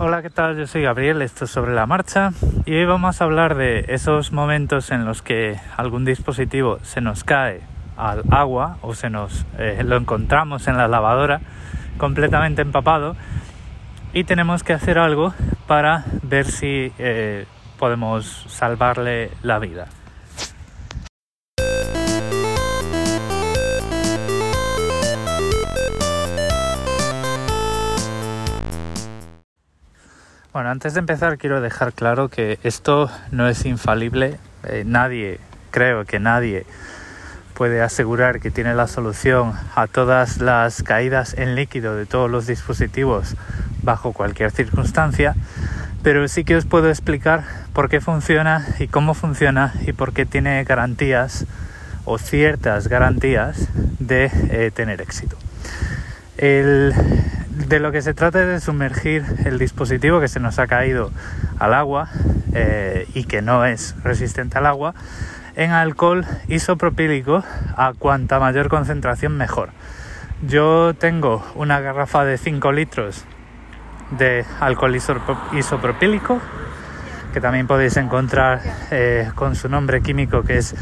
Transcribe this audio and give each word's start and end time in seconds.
Hola, 0.00 0.22
¿qué 0.22 0.30
tal? 0.30 0.56
Yo 0.56 0.68
soy 0.68 0.82
Gabriel, 0.82 1.22
esto 1.22 1.44
es 1.44 1.50
sobre 1.50 1.74
la 1.74 1.84
marcha 1.84 2.30
y 2.64 2.72
hoy 2.72 2.84
vamos 2.84 3.20
a 3.20 3.24
hablar 3.24 3.56
de 3.56 3.84
esos 3.88 4.30
momentos 4.30 4.92
en 4.92 5.04
los 5.04 5.22
que 5.22 5.58
algún 5.76 6.04
dispositivo 6.04 6.78
se 6.82 7.00
nos 7.00 7.24
cae 7.24 7.62
al 7.96 8.22
agua 8.30 8.78
o 8.80 8.94
se 8.94 9.10
nos 9.10 9.44
eh, 9.58 9.82
lo 9.84 9.96
encontramos 9.96 10.68
en 10.68 10.76
la 10.76 10.86
lavadora 10.86 11.40
completamente 11.96 12.62
empapado 12.62 13.16
y 14.12 14.22
tenemos 14.22 14.62
que 14.62 14.72
hacer 14.72 15.00
algo 15.00 15.34
para 15.66 16.04
ver 16.22 16.46
si 16.46 16.92
eh, 17.00 17.46
podemos 17.76 18.44
salvarle 18.46 19.32
la 19.42 19.58
vida. 19.58 19.88
Bueno, 30.58 30.72
antes 30.72 30.94
de 30.94 30.98
empezar 30.98 31.38
quiero 31.38 31.60
dejar 31.60 31.92
claro 31.92 32.30
que 32.30 32.58
esto 32.64 33.08
no 33.30 33.46
es 33.46 33.64
infalible. 33.64 34.40
Eh, 34.64 34.82
nadie, 34.84 35.38
creo 35.70 36.04
que 36.04 36.18
nadie 36.18 36.66
puede 37.54 37.80
asegurar 37.80 38.40
que 38.40 38.50
tiene 38.50 38.74
la 38.74 38.88
solución 38.88 39.52
a 39.76 39.86
todas 39.86 40.38
las 40.38 40.82
caídas 40.82 41.34
en 41.34 41.54
líquido 41.54 41.94
de 41.94 42.06
todos 42.06 42.28
los 42.28 42.48
dispositivos 42.48 43.36
bajo 43.84 44.12
cualquier 44.12 44.50
circunstancia, 44.50 45.36
pero 46.02 46.26
sí 46.26 46.42
que 46.42 46.56
os 46.56 46.64
puedo 46.64 46.88
explicar 46.88 47.44
por 47.72 47.88
qué 47.88 48.00
funciona 48.00 48.66
y 48.80 48.88
cómo 48.88 49.14
funciona 49.14 49.74
y 49.86 49.92
por 49.92 50.12
qué 50.12 50.26
tiene 50.26 50.64
garantías 50.64 51.46
o 52.04 52.18
ciertas 52.18 52.88
garantías 52.88 53.68
de 54.00 54.28
eh, 54.50 54.72
tener 54.74 55.02
éxito. 55.02 55.36
El, 56.36 56.92
de 57.66 57.80
lo 57.80 57.90
que 57.92 58.02
se 58.02 58.14
trata 58.14 58.40
es 58.40 58.46
de 58.46 58.60
sumergir 58.60 59.24
el 59.44 59.58
dispositivo 59.58 60.20
que 60.20 60.28
se 60.28 60.38
nos 60.38 60.58
ha 60.58 60.66
caído 60.66 61.10
al 61.58 61.74
agua 61.74 62.08
eh, 62.54 63.08
y 63.14 63.24
que 63.24 63.42
no 63.42 63.64
es 63.64 63.96
resistente 64.04 64.58
al 64.58 64.66
agua 64.66 64.94
en 65.56 65.72
alcohol 65.72 66.24
isopropílico 66.46 67.42
a 67.76 67.92
cuanta 67.98 68.38
mayor 68.38 68.68
concentración 68.68 69.36
mejor. 69.36 69.70
Yo 70.46 70.94
tengo 70.94 71.44
una 71.56 71.80
garrafa 71.80 72.24
de 72.24 72.38
5 72.38 72.70
litros 72.72 73.24
de 74.16 74.44
alcohol 74.60 74.96
isopropílico 75.52 76.40
que 77.34 77.40
también 77.40 77.66
podéis 77.66 77.96
encontrar 77.96 78.60
eh, 78.90 79.30
con 79.34 79.56
su 79.56 79.68
nombre 79.68 80.00
químico 80.00 80.44
que 80.44 80.58
es 80.58 80.76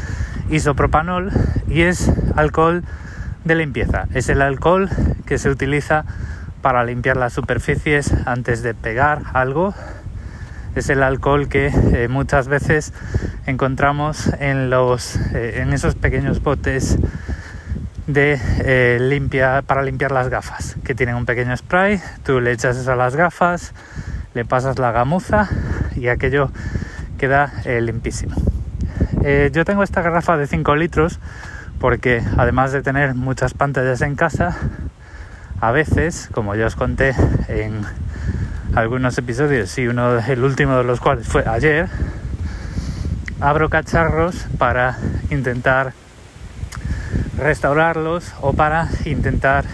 isopropanol 0.49 1.31
y 1.67 1.81
es 1.81 2.11
alcohol 2.35 2.83
de 3.45 3.55
limpieza. 3.55 4.07
Es 4.13 4.29
el 4.29 4.41
alcohol 4.43 4.89
que 5.25 5.39
se 5.39 5.49
utiliza 5.49 6.05
para 6.67 6.83
limpiar 6.83 7.15
las 7.15 7.31
superficies 7.31 8.13
antes 8.25 8.61
de 8.61 8.73
pegar 8.73 9.21
algo. 9.31 9.73
Es 10.75 10.89
el 10.89 11.01
alcohol 11.01 11.47
que 11.47 11.67
eh, 11.67 12.09
muchas 12.09 12.49
veces 12.49 12.91
encontramos 13.45 14.29
en, 14.41 14.69
los, 14.69 15.15
eh, 15.33 15.61
en 15.61 15.71
esos 15.71 15.95
pequeños 15.95 16.43
botes 16.43 16.97
de 18.05 18.37
eh, 18.65 19.63
para 19.65 19.81
limpiar 19.81 20.11
las 20.11 20.27
gafas, 20.27 20.75
que 20.83 20.93
tienen 20.93 21.15
un 21.15 21.25
pequeño 21.25 21.55
spray, 21.55 22.01
tú 22.25 22.41
le 22.41 22.51
echas 22.51 22.75
eso 22.75 22.91
a 22.91 22.97
las 22.97 23.15
gafas, 23.15 23.73
le 24.33 24.43
pasas 24.43 24.77
la 24.77 24.91
gamuza 24.91 25.47
y 25.95 26.09
aquello 26.09 26.51
queda 27.17 27.53
limpísimo. 27.79 28.35
yo 29.53 29.63
tengo 29.63 29.83
esta 29.83 30.01
garrafa 30.01 30.35
de 30.35 30.47
5 30.47 30.75
litros 30.75 31.21
porque 31.79 32.21
además 32.35 32.73
de 32.73 32.81
tener 32.81 33.15
muchas 33.15 33.53
pantallas 33.53 34.01
en 34.01 34.15
casa, 34.15 34.57
a 35.59 35.71
veces, 35.71 36.29
como 36.31 36.55
ya 36.55 36.67
os 36.67 36.75
conté 36.75 37.15
en 37.47 37.81
algunos 38.75 39.17
episodios 39.17 39.75
y 39.77 39.87
uno 39.87 40.19
el 40.19 40.43
último 40.43 40.77
de 40.77 40.83
los 40.83 40.99
cuales 40.99 41.27
fue 41.27 41.43
ayer, 41.47 41.89
abro 43.39 43.69
cacharros 43.69 44.45
para 44.57 44.97
intentar 45.31 45.93
restaurarlos 47.37 48.33
o 48.41 48.53
para 48.53 48.87
intentar 49.05 49.65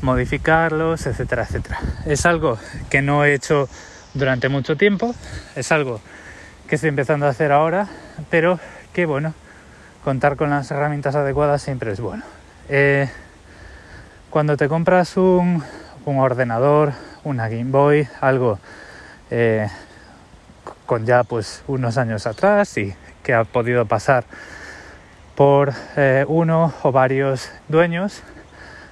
modificarlos, 0.00 1.06
etcétera, 1.06 1.42
etcétera. 1.42 1.78
Es 2.06 2.26
algo 2.26 2.58
que 2.90 3.02
no 3.02 3.24
he 3.24 3.34
hecho 3.34 3.68
durante 4.14 4.48
mucho 4.48 4.76
tiempo, 4.76 5.14
es 5.56 5.72
algo 5.72 6.00
que 6.68 6.76
estoy 6.76 6.88
empezando 6.88 7.26
a 7.26 7.30
hacer 7.30 7.52
ahora, 7.52 7.88
pero 8.30 8.58
que 8.92 9.06
bueno, 9.06 9.34
contar 10.04 10.36
con 10.36 10.50
las 10.50 10.70
herramientas 10.70 11.14
adecuadas 11.14 11.62
siempre 11.62 11.92
es 11.92 12.00
bueno. 12.00 12.24
Eh, 12.68 13.08
cuando 14.32 14.56
te 14.56 14.66
compras 14.66 15.18
un, 15.18 15.62
ordenador, 16.06 16.94
una 17.22 17.50
Game 17.50 17.70
Boy, 17.70 18.08
algo 18.22 18.58
eh, 19.30 19.68
con 20.86 21.04
ya 21.04 21.22
pues 21.22 21.62
unos 21.66 21.98
años 21.98 22.26
atrás 22.26 22.78
y 22.78 22.94
que 23.22 23.34
ha 23.34 23.44
podido 23.44 23.84
pasar 23.84 24.24
por 25.34 25.74
eh, 25.98 26.24
uno 26.26 26.72
o 26.82 26.92
varios 26.92 27.50
dueños, 27.68 28.22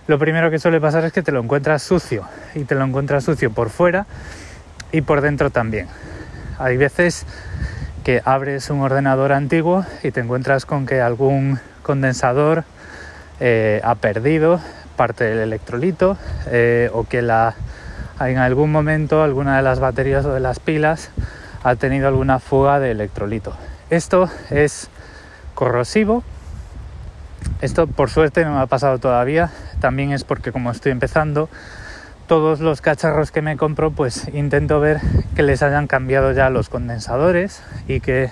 lo 0.09 0.19
primero 0.19 0.51
que 0.51 0.59
suele 0.59 0.78
pasar 0.78 1.06
es 1.06 1.12
que 1.15 1.23
te 1.23 1.33
lo 1.33 1.41
encuentras 1.41 1.83
sucio 1.83 2.28
y 2.55 2.65
te 2.65 2.75
lo 2.75 2.84
encuentras 2.84 3.25
sucio 3.25 3.51
por 3.51 3.71
fuera 3.71 4.07
y 4.93 5.01
por 5.01 5.22
dentro 5.22 5.49
también. 5.49 5.89
Hay 6.59 6.77
veces 6.77 7.25
que 8.05 8.21
abres 8.27 8.69
un 8.69 8.83
ordenador 8.83 9.33
antiguo 9.33 9.87
y 10.03 10.11
te 10.11 10.21
encuentras 10.21 10.67
con 10.67 10.84
que 10.84 11.01
algún 11.01 11.59
condensador 11.83 12.65
eh, 13.41 13.81
ha 13.83 13.95
perdido 13.95 14.61
parte 15.00 15.25
del 15.25 15.38
electrolito 15.38 16.19
eh, 16.49 16.91
o 16.93 17.05
que 17.05 17.22
la, 17.22 17.55
en 18.21 18.37
algún 18.37 18.71
momento 18.71 19.22
alguna 19.22 19.56
de 19.56 19.62
las 19.62 19.81
baterías 19.81 20.27
o 20.27 20.34
de 20.34 20.41
las 20.41 20.61
pilas 20.61 21.09
ha 21.62 21.75
tenido 21.77 22.06
alguna 22.06 22.38
fuga 22.38 22.78
de 22.81 22.91
electrolito. 22.91 23.56
Esto 23.89 24.28
es 24.50 24.91
corrosivo. 25.55 26.22
Esto 27.62 27.87
por 27.87 28.10
suerte 28.10 28.44
no 28.44 28.56
me 28.56 28.60
ha 28.60 28.66
pasado 28.66 28.99
todavía. 28.99 29.50
También 29.81 30.12
es 30.12 30.25
porque 30.25 30.53
como 30.53 30.71
estoy 30.71 30.93
empezando, 30.93 31.49
todos 32.27 32.60
los 32.60 32.83
cacharros 32.83 33.31
que 33.31 33.41
me 33.41 33.56
compro 33.56 33.93
pues 33.93 34.28
intento 34.34 34.81
ver 34.81 35.00
que 35.34 35.43
les 35.43 35.62
hayan 35.62 35.87
cambiado 35.87 36.33
ya 36.33 36.50
los 36.50 36.69
condensadores 36.69 37.62
y 37.89 38.00
que 38.00 38.31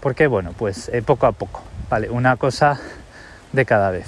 porque 0.00 0.26
bueno 0.26 0.52
pues 0.58 0.90
eh, 0.90 1.00
poco 1.00 1.26
a 1.26 1.32
poco 1.32 1.62
vale 1.88 2.10
una 2.10 2.36
cosa 2.36 2.78
de 3.54 3.64
cada 3.64 3.90
vez 3.90 4.06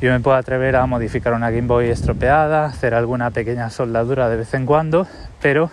yo 0.00 0.10
me 0.10 0.20
puedo 0.20 0.36
atrever 0.36 0.76
a 0.76 0.86
modificar 0.86 1.32
una 1.34 1.50
Game 1.50 1.66
Boy 1.66 1.88
estropeada, 1.88 2.66
hacer 2.66 2.94
alguna 2.94 3.30
pequeña 3.30 3.70
soldadura 3.70 4.28
de 4.28 4.36
vez 4.36 4.54
en 4.54 4.66
cuando, 4.66 5.06
pero 5.40 5.70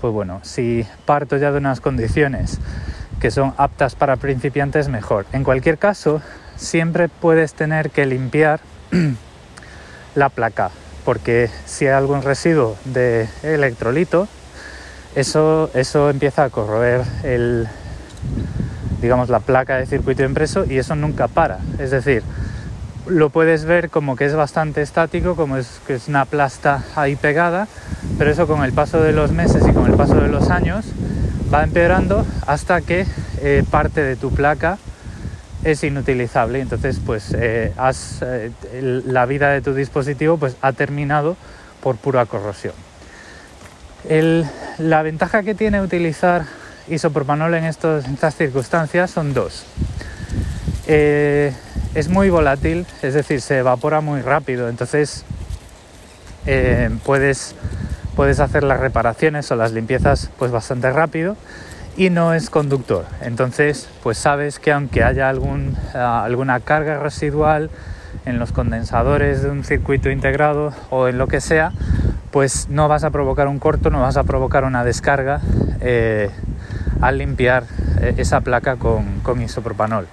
pues 0.00 0.12
bueno, 0.12 0.40
si 0.42 0.86
parto 1.06 1.36
ya 1.36 1.52
de 1.52 1.58
unas 1.58 1.80
condiciones 1.80 2.58
que 3.20 3.30
son 3.30 3.54
aptas 3.56 3.94
para 3.94 4.16
principiantes, 4.16 4.88
mejor. 4.88 5.24
En 5.32 5.44
cualquier 5.44 5.78
caso, 5.78 6.20
siempre 6.56 7.08
puedes 7.08 7.54
tener 7.54 7.90
que 7.90 8.04
limpiar 8.04 8.60
la 10.14 10.28
placa, 10.28 10.70
porque 11.04 11.48
si 11.64 11.86
hay 11.86 11.92
algún 11.92 12.22
residuo 12.22 12.76
de 12.84 13.28
electrolito, 13.42 14.28
eso, 15.14 15.70
eso 15.74 16.10
empieza 16.10 16.44
a 16.44 16.50
corroer 16.50 17.02
el, 17.22 17.68
digamos, 19.00 19.28
la 19.28 19.40
placa 19.40 19.76
de 19.76 19.86
circuito 19.86 20.24
impreso 20.24 20.64
y 20.64 20.78
eso 20.78 20.94
nunca 20.96 21.28
para. 21.28 21.60
Es 21.78 21.92
decir, 21.92 22.22
lo 23.06 23.30
puedes 23.30 23.64
ver 23.64 23.90
como 23.90 24.16
que 24.16 24.24
es 24.24 24.34
bastante 24.34 24.82
estático, 24.82 25.36
como 25.36 25.56
es 25.56 25.80
que 25.86 25.94
es 25.94 26.08
una 26.08 26.24
plasta 26.24 26.84
ahí 26.96 27.16
pegada, 27.16 27.68
pero 28.18 28.30
eso 28.30 28.46
con 28.46 28.64
el 28.64 28.72
paso 28.72 29.00
de 29.02 29.12
los 29.12 29.32
meses 29.32 29.62
y 29.68 29.72
con 29.72 29.86
el 29.86 29.94
paso 29.94 30.14
de 30.16 30.28
los 30.28 30.50
años 30.50 30.86
va 31.52 31.62
empeorando 31.62 32.26
hasta 32.46 32.80
que 32.80 33.06
eh, 33.40 33.64
parte 33.70 34.02
de 34.02 34.16
tu 34.16 34.32
placa 34.32 34.78
es 35.62 35.84
inutilizable. 35.84 36.60
Entonces, 36.60 37.00
pues 37.04 37.34
eh, 37.36 37.72
eh, 38.22 39.02
la 39.06 39.26
vida 39.26 39.50
de 39.50 39.60
tu 39.60 39.74
dispositivo 39.74 40.36
pues, 40.36 40.56
ha 40.60 40.72
terminado 40.72 41.36
por 41.82 41.96
pura 41.96 42.26
corrosión. 42.26 42.74
la 44.78 45.02
ventaja 45.02 45.42
que 45.42 45.54
tiene 45.54 45.80
utilizar 45.80 46.46
isopropanol 46.88 47.54
en, 47.54 47.64
estos, 47.64 48.04
en 48.04 48.14
estas 48.14 48.36
circunstancias 48.36 49.10
son 49.10 49.32
dos 49.32 49.64
es 50.86 52.08
muy 52.08 52.30
volátil, 52.30 52.86
es 53.02 53.14
decir, 53.14 53.40
se 53.40 53.58
evapora 53.58 54.00
muy 54.00 54.20
rápido, 54.20 54.68
entonces 54.68 55.24
eh, 56.46 56.90
puedes, 57.04 57.54
puedes 58.16 58.40
hacer 58.40 58.64
las 58.64 58.80
reparaciones 58.80 59.50
o 59.50 59.56
las 59.56 59.72
limpiezas 59.72 60.30
pues 60.38 60.50
bastante 60.50 60.90
rápido 60.92 61.36
y 61.96 62.10
no 62.10 62.34
es 62.34 62.50
conductor. 62.50 63.06
Entonces, 63.22 63.88
pues 64.02 64.18
sabes 64.18 64.58
que 64.58 64.72
aunque 64.72 65.02
haya 65.02 65.28
algún, 65.28 65.76
ah, 65.94 66.22
alguna 66.24 66.60
carga 66.60 66.98
residual 66.98 67.70
en 68.26 68.38
los 68.38 68.52
condensadores 68.52 69.42
de 69.42 69.50
un 69.50 69.64
circuito 69.64 70.10
integrado 70.10 70.72
o 70.90 71.08
en 71.08 71.18
lo 71.18 71.28
que 71.28 71.40
sea, 71.40 71.72
pues 72.30 72.68
no 72.68 72.88
vas 72.88 73.04
a 73.04 73.10
provocar 73.10 73.48
un 73.48 73.58
corto, 73.58 73.90
no 73.90 74.00
vas 74.00 74.16
a 74.16 74.24
provocar 74.24 74.64
una 74.64 74.84
descarga 74.84 75.40
eh, 75.80 76.30
al 77.00 77.18
limpiar 77.18 77.64
eh, 77.64 77.83
esa 78.16 78.40
placa 78.40 78.76
con, 78.76 79.42
isopropanol. 79.42 80.06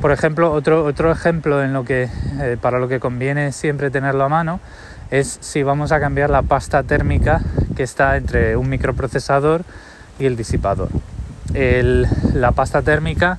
Por 0.00 0.12
ejemplo, 0.12 0.52
otro, 0.52 0.84
otro 0.84 1.10
ejemplo 1.10 1.62
en 1.62 1.72
lo 1.72 1.84
que, 1.84 2.08
eh, 2.40 2.56
para 2.60 2.78
lo 2.78 2.88
que 2.88 3.00
conviene 3.00 3.52
siempre 3.52 3.90
tenerlo 3.90 4.24
a 4.24 4.28
mano 4.28 4.60
es 5.10 5.38
si 5.40 5.62
vamos 5.62 5.92
a 5.92 6.00
cambiar 6.00 6.30
la 6.30 6.42
pasta 6.42 6.82
térmica 6.82 7.40
que 7.76 7.82
está 7.82 8.16
entre 8.16 8.56
un 8.56 8.68
microprocesador 8.68 9.64
y 10.18 10.26
el 10.26 10.36
disipador. 10.36 10.88
la 11.52 12.52
pasta 12.52 12.82
térmica 12.82 13.38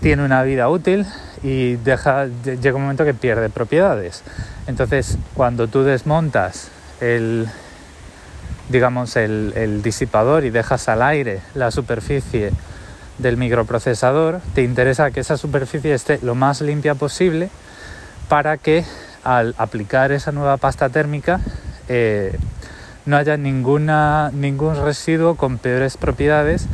tiene 0.00 0.24
una 0.24 0.42
vida 0.42 0.68
útil 0.68 1.06
y 1.42 1.76
llega 1.76 2.74
un 2.74 2.82
momento 2.82 3.04
que 3.04 3.14
pierde 3.14 3.48
propiedades. 3.48 4.22
Entonces, 4.66 5.18
cuando 5.34 5.68
tú 5.68 5.82
desmontas 5.82 6.68
el, 7.00 7.48
digamos, 8.68 9.16
el, 9.16 9.82
disipador 9.82 10.44
y 10.44 10.50
dejas 10.50 10.88
al 10.88 11.02
aire 11.02 11.40
la 11.54 11.70
superficie 11.70 12.52
del 13.18 13.36
microprocesador, 13.36 14.40
te 14.54 14.62
interesa 14.62 15.10
que 15.10 15.20
esa 15.20 15.36
superficie 15.36 15.92
esté 15.94 16.18
lo 16.22 16.34
más 16.34 16.60
limpia 16.60 16.94
posible 16.94 17.50
para 18.28 18.56
que 18.56 18.84
al 19.24 19.54
aplicar 19.58 20.12
esa 20.12 20.32
nueva 20.32 20.56
pasta 20.56 20.88
térmica 20.88 21.40
eh, 21.88 22.38
no 23.06 23.16
haya 23.16 23.36
ninguna, 23.36 24.30
ningún 24.32 24.76
residuo 24.76 25.34
con 25.34 25.58
peores 25.58 25.96
propiedades 25.96 26.66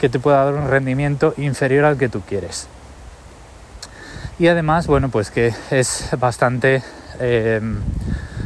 que 0.00 0.08
te 0.08 0.18
pueda 0.18 0.44
dar 0.44 0.54
un 0.54 0.68
rendimiento 0.68 1.34
inferior 1.36 1.84
al 1.84 1.96
que 1.96 2.08
tú 2.08 2.20
quieres. 2.20 2.68
Y 4.38 4.46
además, 4.46 4.86
bueno, 4.86 5.08
pues 5.08 5.30
que 5.30 5.52
es 5.70 6.10
bastante, 6.18 6.82
eh, 7.18 7.60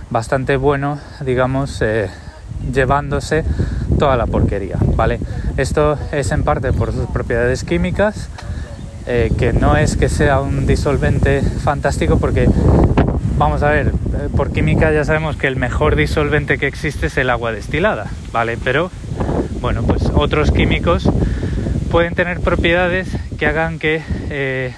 bastante 0.08 0.56
bueno, 0.56 0.98
digamos, 1.20 1.82
eh, 1.82 2.08
llevándose 2.72 3.44
toda 4.02 4.16
la 4.16 4.26
porquería, 4.26 4.78
¿vale? 4.96 5.20
Esto 5.56 5.96
es 6.10 6.32
en 6.32 6.42
parte 6.42 6.72
por 6.72 6.92
sus 6.92 7.06
propiedades 7.10 7.62
químicas, 7.62 8.28
eh, 9.06 9.30
que 9.38 9.52
no 9.52 9.76
es 9.76 9.96
que 9.96 10.08
sea 10.08 10.40
un 10.40 10.66
disolvente 10.66 11.40
fantástico 11.40 12.18
porque, 12.18 12.48
vamos 13.38 13.62
a 13.62 13.70
ver, 13.70 13.92
por 14.36 14.52
química 14.52 14.90
ya 14.90 15.04
sabemos 15.04 15.36
que 15.36 15.46
el 15.46 15.54
mejor 15.54 15.94
disolvente 15.94 16.58
que 16.58 16.66
existe 16.66 17.06
es 17.06 17.16
el 17.16 17.30
agua 17.30 17.52
destilada, 17.52 18.08
¿vale? 18.32 18.58
Pero, 18.64 18.90
bueno, 19.60 19.84
pues 19.84 20.02
otros 20.12 20.50
químicos 20.50 21.08
pueden 21.92 22.16
tener 22.16 22.40
propiedades 22.40 23.06
que 23.38 23.46
hagan 23.46 23.78
que, 23.78 24.02
eh, 24.30 24.74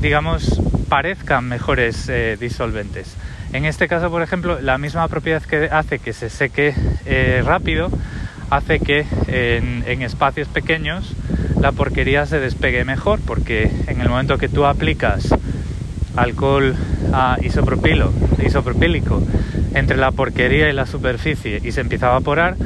digamos, 0.00 0.58
parezcan 0.88 1.50
mejores 1.50 2.08
eh, 2.08 2.38
disolventes. 2.40 3.14
En 3.52 3.66
este 3.66 3.86
caso, 3.86 4.10
por 4.10 4.22
ejemplo, 4.22 4.60
la 4.60 4.78
misma 4.78 5.06
propiedad 5.08 5.42
que 5.42 5.68
hace 5.70 5.98
que 5.98 6.14
se 6.14 6.30
seque 6.30 6.74
eh, 7.04 7.42
rápido 7.44 7.90
hace 8.48 8.80
que 8.80 9.06
en, 9.28 10.02
espacios 10.02 10.48
pequeños 10.48 11.14
la 11.60 11.72
porquería 11.72 12.26
se 12.26 12.40
despegue 12.40 12.84
mejor, 12.84 13.20
porque 13.26 13.70
en 13.86 14.00
el 14.00 14.08
momento 14.08 14.36
que 14.36 14.48
tú 14.48 14.66
aplicas 14.66 15.34
alcohol 16.16 16.74
a 17.12 17.38
isopropilo, 17.42 18.12
isopropílico 18.44 19.22
entre 19.74 19.96
la 19.96 20.10
porquería 20.10 20.68
y 20.68 20.72
la 20.72 20.86
superficie 20.86 21.60
y 21.62 21.72
se 21.72 21.80
empieza 21.80 22.08
a 22.08 22.10
evaporar, 22.10 22.56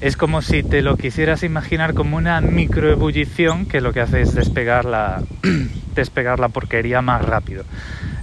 es 0.00 0.16
como 0.16 0.40
si 0.40 0.62
te 0.62 0.82
lo 0.82 0.96
quisieras 0.96 1.42
imaginar 1.42 1.94
como 1.94 2.16
una 2.16 2.40
microebullición 2.40 3.66
que 3.66 3.80
lo 3.80 3.92
que 3.92 4.00
hace 4.00 4.22
es 4.22 4.34
despegar 4.34 4.84
la, 4.84 5.22
despegar 5.94 6.38
la 6.38 6.48
porquería 6.48 7.02
más 7.02 7.22
rápido. 7.22 7.64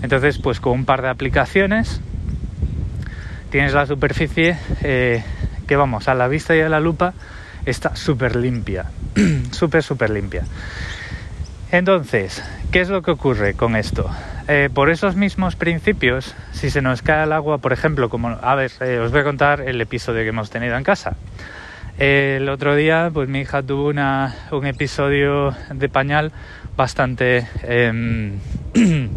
Entonces, 0.02 0.40
pues 0.40 0.60
con 0.60 0.74
un 0.74 0.86
par 0.86 1.02
de 1.02 1.10
aplicaciones 1.10 2.02
tienes 3.51 3.74
la 3.74 3.86
superficie 3.86 4.57
eh, 4.81 5.24
que 5.68 5.75
vamos, 5.75 6.07
a 6.07 6.15
la 6.15 6.27
vista 6.27 6.56
y 6.56 6.62
a 6.62 6.69
la 6.69 6.80
lupa 6.80 7.13
está 7.65 7.95
súper 7.95 8.36
limpia, 8.36 8.86
súper, 9.51 9.83
súper 9.83 10.09
limpia. 10.09 10.44
Entonces, 11.71 12.44
¿qué 12.71 12.81
es 12.81 12.89
lo 12.89 13.01
que 13.01 13.12
ocurre 13.12 13.53
con 13.53 13.75
esto? 13.75 14.09
Eh, 14.48 14.69
por 14.74 14.89
esos 14.89 15.15
mismos 15.15 15.56
principios, 15.56 16.33
si 16.51 16.69
se 16.69 16.81
nos 16.81 17.01
cae 17.01 17.25
el 17.25 17.33
agua, 17.33 17.59
por 17.59 17.71
ejemplo, 17.71 18.09
como, 18.09 18.30
a 18.30 18.56
ver, 18.56 18.71
eh, 18.80 19.00
os 19.00 19.12
voy 19.12 19.21
a 19.21 19.24
contar 19.24 19.62
el 19.62 19.80
episodio 19.80 20.24
que 20.24 20.30
hemos 20.30 20.50
tenido 20.50 20.75
en 20.75 20.83
casa. 20.83 21.15
el 22.00 22.50
otro 22.50 22.75
día, 22.75 23.12
pues 23.13 23.30
mi 23.30 23.42
hija 23.42 23.62
tuvo 23.62 23.89
una, 23.89 24.33
un 24.51 24.65
episodio 24.65 25.56
de 25.71 25.88
pañal 25.88 26.31
bastante, 26.75 27.48
em, 27.63 28.39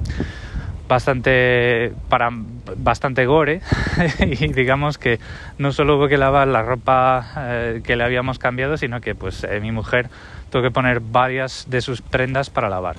bastante, 0.95 1.93
para, 2.09 2.31
bastante 2.77 3.27
gore 3.27 3.61
y 4.21 4.53
digamos 4.53 4.97
que 4.99 5.19
no 5.59 5.73
solo 5.73 5.97
hubo 5.97 6.09
que 6.09 6.17
lavar 6.17 6.49
la 6.49 6.63
ropa 6.63 7.27
eh, 7.37 7.81
que 7.85 7.97
le 7.97 8.05
habíamos 8.05 8.39
cambiado, 8.39 8.77
sino 8.77 9.01
que 9.01 9.15
pues 9.15 9.47
mi 9.61 9.73
mujer 9.73 10.09
tuve 10.51 10.69
que 10.69 10.71
poner 10.71 11.01
varias 11.01 11.67
de 11.69 11.81
sus 11.81 12.01
prendas 12.01 12.49
para 12.49 12.69
lavar. 12.69 12.95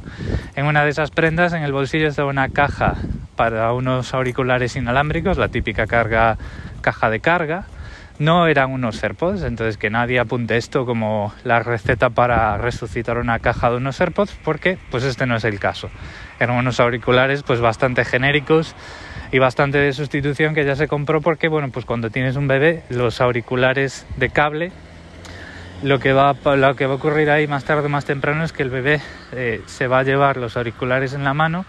En 0.56 0.66
una 0.66 0.84
de 0.84 0.90
esas 0.90 1.10
prendas, 1.10 1.54
en 1.54 1.64
el 1.64 1.72
bolsillo 1.72 2.10
estaba 2.10 2.30
una 2.30 2.50
caja 2.50 2.96
para 3.38 3.72
unos 3.72 4.14
auriculares 4.14 4.76
inalámbricos, 4.76 5.38
la 5.38 5.48
típica 5.48 5.88
carga, 5.88 6.38
caja 6.82 7.10
de 7.10 7.22
carga. 7.22 7.66
No 8.18 8.48
eran 8.48 8.72
unos 8.72 9.04
AirPods, 9.04 9.44
entonces 9.44 9.78
que 9.78 9.90
nadie 9.90 10.20
apunte 10.20 10.56
esto 10.56 10.86
como 10.86 11.34
la 11.44 11.60
receta 11.60 12.10
para 12.10 12.58
resucitar 12.58 13.18
una 13.18 13.40
caja 13.40 13.70
de 13.70 13.78
unos 13.78 14.00
AirPods, 14.00 14.38
porque 14.44 14.78
pues 14.90 15.04
este 15.04 15.26
no 15.26 15.36
es 15.36 15.44
el 15.44 15.60
caso. 15.60 15.90
Eran 16.40 16.56
unos 16.56 16.80
auriculares 16.80 17.44
pues 17.44 17.60
bastante 17.60 18.06
genéricos 18.06 18.74
y 19.32 19.40
bastante 19.40 19.80
de 19.80 19.92
sustitución 19.92 20.56
que 20.56 20.64
ya 20.64 20.76
se 20.76 20.88
compró 20.88 21.20
porque 21.20 21.50
bueno 21.50 21.70
pues 21.72 21.86
cuando 21.86 22.10
tienes 22.10 22.38
un 22.38 22.48
bebé 22.48 22.84
los 22.90 23.20
auriculares 23.20 24.06
de 24.18 24.30
cable 24.30 24.72
lo 25.84 26.00
que, 26.00 26.14
va, 26.14 26.30
a 26.30 26.94
ocurrir 26.94 27.30
ahí 27.30 27.48
más 27.48 27.66
tarde 27.66 27.88
o 27.88 27.90
más 27.90 28.06
temprano 28.06 28.44
es 28.44 28.54
que 28.54 28.64
el 28.64 28.70
bebé 28.70 29.02
eh, 29.34 29.62
se 29.66 29.88
va 29.88 30.00
a 30.00 30.04
llevar 30.04 30.38
los 30.38 30.56
auriculares 30.56 31.14
en 31.14 31.24
la 31.24 31.34
mano 31.34 31.66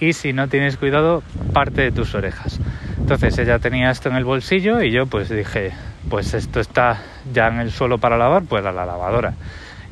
y 0.00 0.14
si 0.14 0.32
no 0.32 0.48
tienes 0.48 0.76
cuidado 0.76 1.22
parte 1.52 1.82
de 1.82 1.92
tus 1.92 2.14
orejas. 2.14 2.58
Entonces 3.04 3.36
ella 3.36 3.58
tenía 3.58 3.90
esto 3.90 4.08
en 4.08 4.16
el 4.16 4.24
bolsillo 4.24 4.80
y 4.80 4.90
yo 4.90 5.04
pues 5.04 5.28
dije, 5.28 5.72
pues 6.08 6.32
esto 6.32 6.58
está 6.58 7.02
ya 7.34 7.48
en 7.48 7.60
el 7.60 7.70
suelo 7.70 7.98
para 7.98 8.16
lavar, 8.16 8.44
pues 8.48 8.64
a 8.64 8.72
la 8.72 8.86
lavadora. 8.86 9.34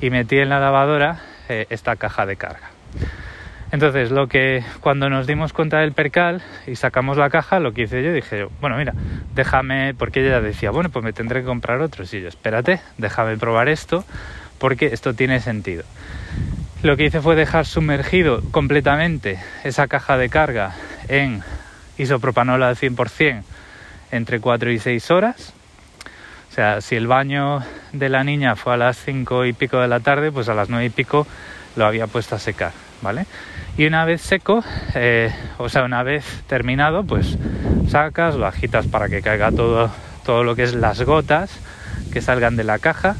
Y 0.00 0.08
metí 0.08 0.38
en 0.38 0.48
la 0.48 0.58
lavadora 0.58 1.20
eh, 1.50 1.66
esta 1.68 1.96
caja 1.96 2.24
de 2.24 2.36
carga. 2.36 2.70
Entonces, 3.70 4.10
lo 4.10 4.28
que 4.28 4.64
cuando 4.80 5.10
nos 5.10 5.26
dimos 5.26 5.52
cuenta 5.52 5.80
del 5.80 5.92
percal 5.92 6.40
y 6.66 6.74
sacamos 6.76 7.18
la 7.18 7.28
caja, 7.28 7.60
lo 7.60 7.74
que 7.74 7.82
hice 7.82 8.02
yo, 8.02 8.14
dije, 8.14 8.46
bueno, 8.62 8.78
mira, 8.78 8.94
déjame, 9.34 9.92
porque 9.92 10.26
ella 10.26 10.40
decía, 10.40 10.70
bueno, 10.70 10.88
pues 10.88 11.04
me 11.04 11.12
tendré 11.12 11.40
que 11.40 11.46
comprar 11.46 11.82
otro. 11.82 12.04
Y 12.10 12.22
yo, 12.22 12.28
espérate, 12.28 12.80
déjame 12.96 13.36
probar 13.36 13.68
esto, 13.68 14.06
porque 14.56 14.86
esto 14.86 15.12
tiene 15.12 15.38
sentido. 15.40 15.84
Lo 16.82 16.96
que 16.96 17.04
hice 17.04 17.20
fue 17.20 17.36
dejar 17.36 17.66
sumergido 17.66 18.40
completamente 18.52 19.38
esa 19.64 19.86
caja 19.86 20.16
de 20.16 20.30
carga 20.30 20.72
en 21.08 21.42
isopropanol 21.98 22.62
al 22.62 22.76
100% 22.76 23.42
entre 24.10 24.40
4 24.40 24.70
y 24.70 24.78
6 24.78 25.10
horas. 25.10 25.52
O 26.50 26.54
sea, 26.54 26.80
si 26.80 26.96
el 26.96 27.06
baño 27.06 27.62
de 27.92 28.08
la 28.08 28.24
niña 28.24 28.56
fue 28.56 28.74
a 28.74 28.76
las 28.76 28.98
5 28.98 29.46
y 29.46 29.52
pico 29.54 29.80
de 29.80 29.88
la 29.88 30.00
tarde, 30.00 30.30
pues 30.30 30.48
a 30.48 30.54
las 30.54 30.68
9 30.68 30.84
y 30.84 30.90
pico 30.90 31.26
lo 31.76 31.86
había 31.86 32.06
puesto 32.06 32.36
a 32.36 32.38
secar, 32.38 32.72
¿vale? 33.00 33.26
y 33.76 33.86
una 33.86 34.04
vez 34.04 34.20
seco, 34.20 34.62
eh, 34.94 35.32
o 35.58 35.68
sea, 35.68 35.84
una 35.84 36.02
vez 36.02 36.24
terminado, 36.46 37.04
pues 37.04 37.38
sacas, 37.88 38.34
lo 38.34 38.46
agitas 38.46 38.86
para 38.86 39.08
que 39.08 39.22
caiga 39.22 39.50
todo, 39.50 39.90
todo 40.24 40.44
lo 40.44 40.54
que 40.54 40.64
es 40.64 40.74
las 40.74 41.00
gotas 41.02 41.50
que 42.12 42.20
salgan 42.20 42.56
de 42.56 42.64
la 42.64 42.78
caja, 42.78 43.16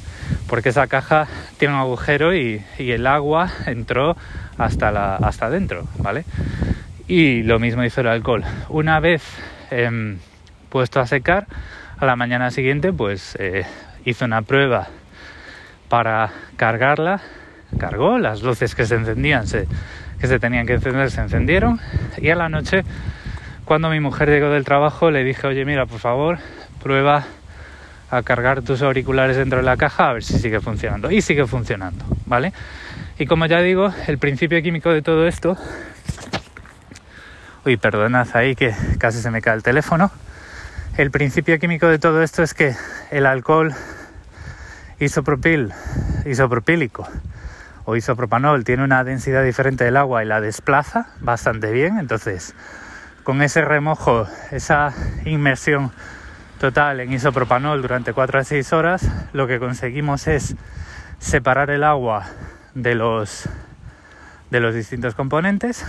porque 0.48 0.68
esa 0.68 0.86
caja 0.86 1.26
tiene 1.56 1.74
un 1.74 1.80
agujero 1.80 2.34
y, 2.34 2.62
el 2.78 3.06
agua 3.06 3.50
entró 3.66 4.16
hasta, 4.58 4.90
la, 4.90 5.16
hasta 5.16 5.46
adentro, 5.46 5.86
¿vale? 5.98 6.24
Y 7.12 7.42
lo 7.42 7.58
mismo 7.58 7.84
hizo 7.84 8.00
el 8.00 8.06
alcohol. 8.06 8.42
Una 8.70 8.98
vez 8.98 9.22
em, 9.70 10.16
puesto 10.70 10.98
a 10.98 11.06
secar, 11.06 11.46
a 11.98 12.06
la 12.06 12.16
mañana 12.16 12.50
siguiente, 12.50 12.90
pues 12.90 13.36
eh, 13.38 13.66
hizo 14.06 14.24
una 14.24 14.40
prueba 14.40 14.88
para 15.90 16.30
cargarla, 16.56 17.20
cargó, 17.78 18.16
las 18.16 18.40
luces 18.40 18.74
que 18.74 18.86
se 18.86 18.94
encendían 18.94 19.44
que 19.44 20.26
se 20.26 20.38
tenían 20.38 20.66
que 20.66 20.72
encender 20.72 21.10
se 21.10 21.20
encendieron. 21.20 21.80
Y 22.16 22.30
a 22.30 22.34
la 22.34 22.48
noche 22.48 22.82
cuando 23.66 23.90
mi 23.90 24.00
mujer 24.00 24.30
llegó 24.30 24.48
del 24.48 24.64
trabajo 24.64 25.10
le 25.10 25.22
dije 25.22 25.46
oye 25.46 25.66
mira 25.66 25.84
por 25.84 25.98
favor 25.98 26.38
prueba 26.82 27.26
a 28.10 28.22
cargar 28.22 28.62
tus 28.62 28.80
auriculares 28.80 29.36
dentro 29.36 29.58
de 29.58 29.64
la 29.64 29.76
caja 29.76 30.08
a 30.08 30.12
ver 30.14 30.24
si 30.24 30.38
sigue 30.38 30.60
funcionando 30.60 31.10
y 31.10 31.20
sigue 31.20 31.46
funcionando 31.46 32.06
vale 32.24 32.54
y 33.18 33.26
como 33.26 33.44
ya 33.46 33.60
digo 33.60 33.92
el 34.06 34.16
principio 34.16 34.60
químico 34.62 34.90
de 34.90 35.02
todo 35.02 35.26
esto 35.26 35.56
uy 37.64 37.76
perdonad 37.76 38.28
ahí 38.34 38.54
que 38.54 38.74
casi 38.98 39.20
se 39.20 39.30
me 39.30 39.40
cae 39.40 39.54
el 39.54 39.62
teléfono 39.62 40.10
el 40.98 41.10
principio 41.10 41.58
químico 41.58 41.86
de 41.86 41.98
todo 41.98 42.22
esto 42.22 42.42
es 42.42 42.52
que 42.52 42.74
el 43.10 43.24
alcohol 43.24 43.74
isopropil 44.98 45.72
isopropílico 46.26 47.08
o 47.84 47.96
isopropanol 47.96 48.62
tiene 48.64 48.84
una 48.84 49.02
densidad 49.02 49.42
diferente 49.42 49.84
del 49.84 49.96
agua 49.96 50.22
y 50.22 50.26
la 50.26 50.40
desplaza 50.40 51.08
bastante 51.20 51.72
bien. 51.72 51.98
Entonces, 51.98 52.54
con 53.24 53.42
ese 53.42 53.62
remojo, 53.62 54.28
esa 54.50 54.92
inmersión 55.24 55.90
total 56.60 57.00
en 57.00 57.12
isopropanol 57.12 57.82
durante 57.82 58.12
4 58.12 58.40
a 58.40 58.44
6 58.44 58.72
horas, 58.72 59.08
lo 59.32 59.46
que 59.46 59.58
conseguimos 59.58 60.28
es 60.28 60.56
separar 61.18 61.70
el 61.70 61.84
agua 61.84 62.26
de 62.74 62.94
los, 62.94 63.48
de 64.50 64.60
los 64.60 64.74
distintos 64.74 65.14
componentes 65.14 65.84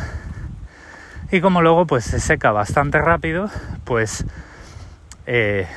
y 1.34 1.42
como 1.42 1.63
luego 1.63 1.88
pues 1.88 2.04
se 2.04 2.20
seca 2.20 2.52
bastante 2.52 3.02
rápido, 3.02 3.50
pues, 3.86 4.24
eh, 5.25 5.68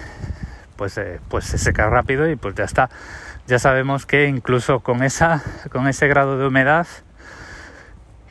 pues, 0.77 0.99
eh, 0.99 1.19
pues 1.31 1.47
se 1.47 1.57
seca 1.57 1.89
rápido 1.89 2.29
y 2.29 2.37
pues 2.37 2.55
ya 2.55 2.65
está. 2.65 2.91
Ya 3.47 3.59
sabemos 3.59 4.05
que 4.05 4.27
incluso 4.27 4.81
con, 4.81 5.03
esa, 5.03 5.43
con 5.73 5.89
ese 5.89 6.09
grado 6.09 6.37
de 6.37 6.47
humedad 6.47 6.87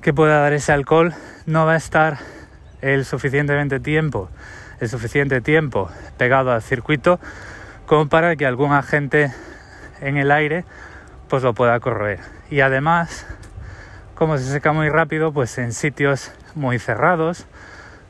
que 0.03 0.13
pueda 0.13 0.39
dar 0.39 0.53
ese 0.53 0.71
alcohol 0.71 1.15
no 1.47 1.65
va 1.65 1.73
a 1.73 1.77
estar 1.77 2.19
el 2.81 3.05
suficientemente 3.05 3.79
tiempo, 3.79 4.29
el 4.79 4.87
suficiente 4.87 5.41
tiempo 5.41 5.89
pegado 6.19 6.51
al 6.51 6.61
circuito 6.61 7.19
como 7.87 8.07
para 8.07 8.35
que 8.35 8.45
algún 8.45 8.71
agente 8.71 9.33
en 9.99 10.17
el 10.17 10.29
aire 10.29 10.63
pues 11.27 11.41
lo 11.41 11.55
pueda 11.55 11.79
corroer. 11.79 12.19
Y 12.51 12.59
además, 12.59 13.25
como 14.15 14.37
se 14.37 14.45
seca 14.45 14.71
muy 14.71 14.89
rápido, 14.89 15.33
pues 15.33 15.57
en 15.57 15.73
sitios 15.73 16.31
muy 16.55 16.79
cerrados, 16.79 17.45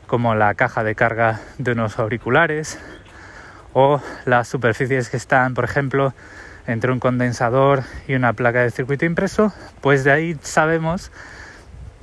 como 0.06 0.36
la 0.36 0.54
caja 0.54 0.84
de 0.84 0.94
carga 0.94 1.40
de 1.58 1.72
unos 1.72 1.98
auriculares 1.98 2.78
o 3.72 4.00
las 4.24 4.46
superficies 4.46 5.08
que 5.08 5.16
están, 5.16 5.54
por 5.54 5.64
ejemplo, 5.64 6.14
entre 6.68 6.92
un 6.92 7.00
condensador 7.00 7.82
y 8.06 8.14
una 8.14 8.32
placa 8.32 8.62
de 8.62 8.70
circuito 8.70 9.04
impreso, 9.04 9.52
pues 9.80 10.04
de 10.04 10.12
ahí 10.12 10.36
sabemos 10.42 11.10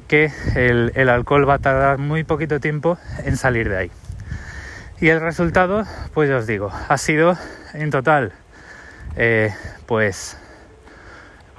que 0.10 0.32
el, 0.56 1.10
alcohol 1.10 1.50
va 1.50 1.56
a 1.56 1.60
tardar 1.60 1.98
muy 1.98 2.26
poquito 2.26 2.60
tiempo 2.60 2.98
en 3.24 3.38
salir 3.38 3.70
de 3.70 3.78
ahí. 3.78 3.92
Y 5.00 5.10
el 5.10 5.22
resultado, 5.22 5.86
pues 6.14 6.30
ya 6.30 6.38
os 6.38 6.48
digo, 6.48 6.72
ha 6.90 6.98
sido 6.98 7.38
en 7.74 7.90
total, 7.90 8.34
eh, 9.16 9.54
pues 9.86 10.38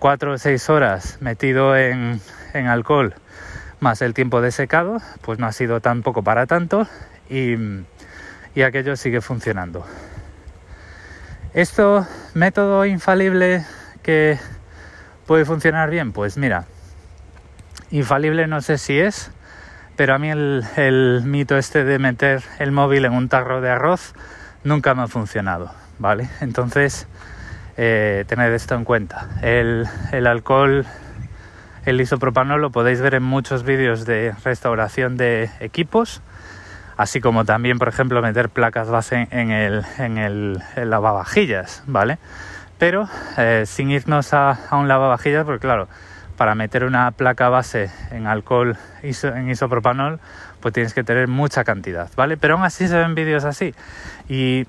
4 0.05 0.33
o 0.33 0.37
6 0.37 0.69
horas 0.69 1.17
metido 1.23 1.75
en, 1.79 2.21
alcohol 2.53 3.15
más 3.81 4.03
el 4.03 4.13
tiempo 4.13 4.43
de 4.43 4.53
secado, 4.53 4.99
pues 5.23 5.39
no 5.39 5.47
ha 5.47 5.53
sido 5.53 5.81
tampoco 5.81 6.23
para 6.23 6.45
tanto 6.45 6.87
y, 7.31 7.55
y 8.55 8.61
aquello 8.61 8.97
sigue 8.97 9.23
funcionando. 9.23 9.87
Esto, 11.55 12.07
método 12.35 12.85
infalible 12.85 13.65
que 14.03 14.39
puede 15.27 15.47
funcionar 15.47 15.89
bien, 15.89 16.13
pues 16.13 16.37
mira, 16.37 16.67
infalible 17.91 18.47
no 18.47 18.61
sé 18.61 18.77
si 18.77 18.99
es, 18.99 19.31
pero 19.97 20.17
a 20.17 20.19
mí 20.19 20.29
el, 20.29 21.23
mito 21.25 21.57
este 21.57 21.83
de 21.83 21.99
meter 21.99 22.43
el 22.59 22.73
móvil 22.73 23.07
en 23.07 23.15
un 23.15 23.31
tarro 23.31 23.63
de 23.63 23.71
arroz 23.71 24.13
nunca 24.65 24.95
me 24.95 25.05
ha 25.05 25.09
funcionado, 25.09 25.73
¿vale? 25.99 26.29
Entonces, 26.43 27.09
eh, 27.77 28.25
tened 28.27 28.53
esto 28.53 28.75
en 28.75 28.85
cuenta. 28.85 29.29
El, 29.43 29.87
el, 30.13 30.27
alcohol, 30.27 30.85
el 31.87 32.01
isopropanol 32.01 32.61
lo 32.61 32.71
podéis 32.71 33.01
ver 33.01 33.15
en 33.15 33.23
muchos 33.23 33.65
vídeos 33.65 34.07
de 34.07 34.35
restauración 34.45 35.17
de 35.17 35.51
equipos 35.61 36.23
así 36.97 37.21
como 37.21 37.45
también, 37.45 37.79
por 37.79 37.89
ejemplo, 37.89 38.21
meter 38.23 38.49
placas 38.49 38.89
base 38.89 39.29
en 39.31 39.51
el, 39.51 39.85
en 39.99 40.19
el, 40.19 40.63
lavavajillas, 40.77 41.83
¿vale? 41.87 42.19
Pero 42.79 43.09
eh, 43.37 43.65
sin 43.67 43.91
irnos 43.91 44.33
a, 44.35 44.59
un 44.73 44.89
lavavajillas, 44.89 45.45
porque 45.45 45.61
claro, 45.61 45.89
para 46.37 46.55
meter 46.55 46.85
una 46.85 47.11
placa 47.13 47.49
base 47.49 47.91
en 48.11 48.27
alcohol 48.27 48.77
en 49.03 49.51
isopropanol, 49.51 50.21
pues 50.61 50.75
tienes 50.75 50.95
que 50.95 51.05
tener 51.05 51.29
mucha 51.29 51.65
cantidad, 51.65 52.11
¿vale? 52.17 52.37
Pero 52.37 52.55
aún 52.55 52.65
así 52.65 52.89
se 52.89 52.97
ven 52.97 53.15
vídeos 53.15 53.45
así 53.45 53.75
y 54.29 54.67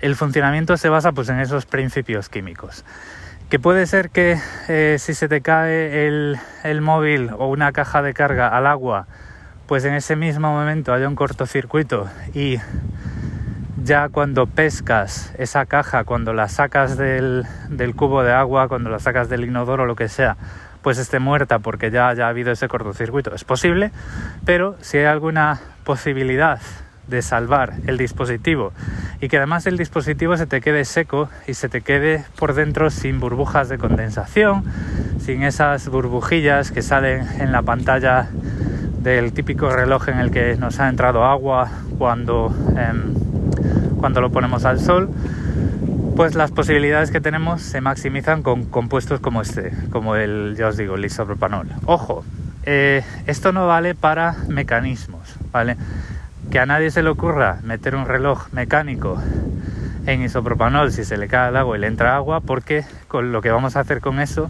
el 0.00 0.16
funcionamiento 0.16 0.76
se 0.76 0.88
basa 0.88 1.12
pues 1.12 1.28
en 1.28 1.40
esos 1.40 1.66
principios 1.66 2.28
químicos. 2.28 2.84
Que 3.50 3.58
puede 3.58 3.86
ser 3.86 4.10
que 4.10 4.38
eh, 4.68 4.96
si 4.98 5.14
se 5.14 5.28
te 5.28 5.40
cae 5.40 6.06
el, 6.06 6.36
el 6.64 6.80
móvil 6.80 7.30
o 7.38 7.48
una 7.48 7.72
caja 7.72 8.02
de 8.02 8.12
carga 8.12 8.48
al 8.48 8.66
agua, 8.66 9.06
pues 9.66 9.84
en 9.84 9.94
ese 9.94 10.16
mismo 10.16 10.52
momento 10.52 10.92
haya 10.92 11.08
un 11.08 11.14
cortocircuito 11.14 12.08
y 12.34 12.58
ya 13.86 14.08
cuando 14.08 14.46
pescas 14.46 15.32
esa 15.38 15.64
caja, 15.66 16.04
cuando 16.04 16.32
la 16.32 16.48
sacas 16.48 16.96
del, 16.96 17.46
cubo 17.94 18.24
de 18.24 18.32
agua, 18.32 18.68
cuando 18.68 18.90
la 18.90 18.98
sacas 18.98 19.28
del 19.28 19.44
inodoro 19.44 19.84
o 19.84 19.86
lo 19.86 19.94
que 19.94 20.08
sea, 20.08 20.36
pues 20.82 20.98
esté 20.98 21.20
muerta 21.20 21.60
porque 21.60 21.90
ya 21.90 22.08
haya 22.08 22.28
habido 22.28 22.50
ese 22.50 22.68
cortocircuito. 22.68 23.34
Es 23.34 23.44
posible, 23.44 23.92
pero 24.44 24.76
si 24.80 24.98
hay 24.98 25.04
alguna 25.04 25.60
posibilidad 25.84 26.60
de 27.08 27.22
salvar 27.22 27.74
el 27.86 27.98
dispositivo 27.98 28.72
y 29.20 29.28
que 29.28 29.36
además 29.36 29.66
el 29.66 29.76
dispositivo 29.76 30.36
se 30.36 30.46
te 30.46 30.60
quede 30.60 30.84
seco 30.84 31.28
y 31.46 31.54
se 31.54 31.68
te 31.68 31.80
quede 31.80 32.24
por 32.38 32.54
dentro 32.54 32.90
sin 32.90 33.20
burbujas 33.20 33.68
de 33.68 33.78
condensación, 33.78 34.64
sin 35.20 35.42
esas 35.42 35.88
burbujillas 35.88 36.70
que 36.70 36.82
salen 36.82 37.26
en 37.40 37.52
la 37.52 37.62
pantalla 37.62 38.28
del 39.00 39.32
típico 39.32 39.70
reloj 39.70 40.08
en 40.08 40.18
el 40.18 40.30
que 40.30 40.56
nos 40.56 40.80
ha 40.80 40.88
entrado 40.88 41.24
agua 41.24 41.70
cuando, 41.98 42.54
em, 42.76 43.14
cuando 43.98 44.20
lo 44.20 44.30
ponemos 44.30 44.64
al 44.64 44.80
sol, 44.80 45.10
pues 46.16 46.34
las 46.34 46.50
posibilidades 46.50 47.10
que 47.10 47.20
tenemos 47.20 47.62
se 47.62 47.80
maximizan 47.80 48.42
con 48.42 48.64
compuestos 48.64 49.20
como 49.20 49.42
este, 49.42 49.72
como 49.90 50.16
el, 50.16 50.56
ya 50.56 50.68
os 50.68 50.76
digo, 50.76 50.96
el. 50.96 51.76
Ojo, 51.84 52.24
eh, 52.64 53.04
esto 53.26 53.52
no 53.52 53.66
vale 53.66 53.94
para 53.94 54.34
mecanismos, 54.48 55.36
¿vale? 55.52 55.76
Que 56.56 56.60
a 56.60 56.64
nadie 56.64 56.90
se 56.90 57.02
le 57.02 57.10
ocurra 57.10 57.58
meter 57.64 57.94
un 57.94 58.06
reloj 58.06 58.50
mecánico 58.52 59.22
en 60.06 60.22
isopropanol 60.22 60.90
si 60.90 61.04
se 61.04 61.18
le 61.18 61.28
cae 61.28 61.50
el 61.50 61.56
agua 61.58 61.76
y 61.76 61.80
le 61.80 61.86
entra 61.86 62.16
agua, 62.16 62.40
porque 62.40 62.86
con 63.08 63.30
lo 63.30 63.42
que 63.42 63.50
vamos 63.50 63.76
a 63.76 63.80
hacer 63.80 64.00
con 64.00 64.20
eso 64.20 64.48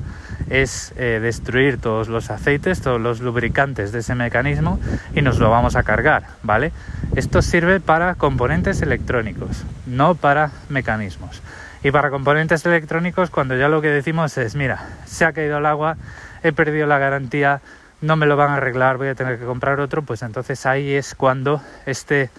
es 0.49 0.95
eh, 0.99 1.19
destruir 1.21 1.81
todos 1.81 2.07
los 2.07 2.31
aceites, 2.31 2.81
todos 2.81 3.01
los 3.01 3.21
lubricantes 3.21 3.91
de 3.91 3.99
ese 3.99 4.15
mecanismo 4.15 4.79
y 5.17 5.23
nos 5.23 5.41
lo 5.41 5.51
vamos 5.51 5.75
a 5.75 5.83
cargar, 5.83 6.27
¿vale? 6.45 6.71
Esto 7.17 7.43
sirve 7.43 7.81
para 7.81 8.15
componentes 8.15 8.83
electrónicos, 8.83 9.65
no 9.85 10.15
para 10.15 10.53
mecanismos. 10.69 11.43
Y 11.83 11.91
para 11.91 12.11
componentes 12.11 12.65
electrónicos, 12.67 13.31
cuando 13.31 13.57
ya 13.57 13.67
lo 13.67 13.83
que 13.83 13.89
decimos 13.89 14.39
es, 14.39 14.55
mira, 14.55 14.91
se 15.07 15.25
ha 15.25 15.33
caído 15.33 15.59
el 15.59 15.67
agua, 15.67 15.97
he 16.45 16.53
perdido 16.53 16.87
la 16.87 17.01
garantía, 17.01 17.63
no 18.07 18.17
me 18.17 18.27
lo 18.27 18.37
van 18.37 18.51
a 18.51 18.55
arreglar, 18.57 18.97
voy 18.97 19.09
a 19.09 19.15
tener 19.15 19.39
que 19.39 19.45
comprar 19.45 19.81
otro, 19.81 20.03
pues 20.03 20.23
entonces 20.23 20.65
ahí 20.65 20.95
es 20.95 21.15
cuando 21.15 21.61
este 21.85 22.31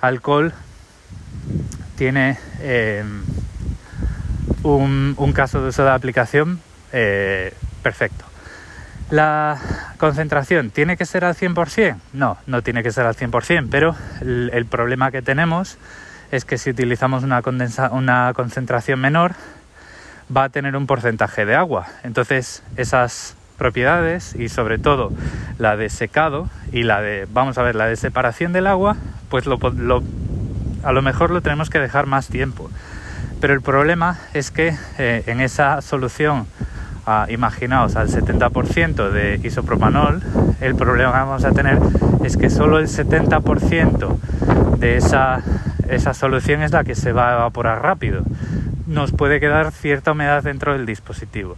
alcohol 0.00 0.52
tiene 1.96 2.38
eh, 2.60 3.04
un, 4.62 5.14
un, 5.16 5.32
caso 5.32 5.60
de 5.62 5.68
uso 5.68 5.84
de 5.84 5.90
aplicación 5.90 6.60
eh, 6.92 7.52
perfecto. 7.82 8.24
La 9.10 9.58
concentración, 9.98 10.70
¿tiene 10.70 10.96
que 10.96 11.06
ser 11.06 11.24
al 11.24 11.34
100%? 11.34 11.96
No, 12.12 12.38
no 12.46 12.62
tiene 12.62 12.82
que 12.82 12.90
ser 12.90 13.06
al 13.06 13.14
100%, 13.14 13.68
pero 13.70 13.94
el, 14.20 14.66
problema 14.66 15.12
que 15.12 15.22
tenemos 15.22 15.78
es 16.32 16.44
que 16.44 16.58
si 16.58 16.70
utilizamos 16.70 17.22
una, 17.22 17.40
una 17.92 18.32
concentración 18.34 18.98
menor, 18.98 19.34
va 20.34 20.44
a 20.44 20.48
tener 20.48 20.76
un 20.76 20.88
porcentaje 20.88 21.46
de 21.46 21.54
agua. 21.54 21.86
Entonces, 22.02 22.64
esas 22.76 23.35
propiedades 23.56 24.34
y 24.34 24.48
sobre 24.48 24.78
todo 24.78 25.12
la 25.58 25.76
de 25.76 25.88
secado 25.88 26.48
y 26.72 26.82
la 26.82 27.00
de, 27.00 27.26
vamos 27.32 27.58
a 27.58 27.62
ver, 27.62 27.74
la 27.74 27.86
de 27.86 27.96
separación 27.96 28.52
del 28.52 28.66
agua, 28.66 28.96
pues 29.28 29.46
lo, 29.46 29.58
a 30.82 30.92
lo 30.92 31.02
mejor 31.02 31.30
lo 31.30 31.40
tenemos 31.40 31.70
que 31.70 31.78
dejar 31.78 32.06
más 32.06 32.28
tiempo. 32.28 32.70
Pero 33.40 33.54
el 33.54 33.60
problema 33.60 34.18
es 34.34 34.50
que 34.50 34.74
eh, 34.98 35.22
en 35.26 35.40
esa 35.40 35.82
solución 35.82 36.46
imaginaos 37.28 37.94
al 37.94 38.08
70% 38.08 39.10
de 39.10 39.40
isopropanol, 39.44 40.22
el 40.60 40.74
problema 40.74 41.12
que 41.12 41.18
vamos 41.18 41.44
a 41.44 41.52
tener 41.52 41.78
es 42.24 42.36
que 42.36 42.50
solo 42.50 42.78
el 42.78 42.88
70% 42.88 44.18
de 44.78 44.96
esa, 44.96 45.42
esa 45.88 46.14
solución 46.14 46.62
es 46.62 46.72
la 46.72 46.82
que 46.82 46.96
se 46.96 47.12
va 47.12 47.30
a 47.30 47.34
evaporar 47.36 47.82
rápido. 47.82 48.22
Nos 48.88 49.12
puede 49.12 49.38
quedar 49.38 49.70
cierta 49.70 50.12
humedad 50.12 50.42
dentro 50.42 50.72
del 50.72 50.84
dispositivo. 50.84 51.56